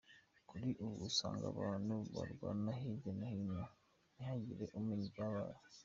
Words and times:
Kuri 0.49 0.69
ubu 0.83 0.97
usanga 1.09 1.45
abantu 1.53 1.95
barwana 2.15 2.71
hirya 2.79 3.11
no 3.19 3.25
hino 3.33 3.63
ntihagire 4.13 4.65
umenya 4.77 5.05
ibyabaye. 5.09 5.59